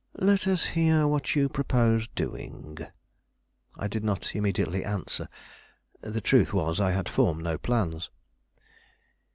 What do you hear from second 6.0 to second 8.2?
The truth was, I had formed no plans.